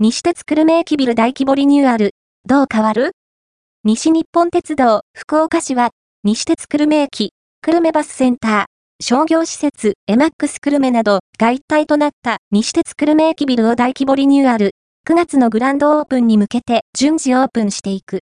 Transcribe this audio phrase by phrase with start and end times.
[0.00, 2.14] 西鉄久留米駅ビル大規模リニューアル、
[2.46, 3.10] どう変わる？
[3.82, 5.90] 西日本鉄道福岡市は、
[6.22, 7.32] 西鉄久留米駅、
[7.62, 14.70] 久留米バスセンター、商業施設エマックス久留米などが一体となった西鉄久留米駅ビルを大規模リニューアル、
[15.04, 18.16] 9月のグランドオープンに向けて順次オープンしていく。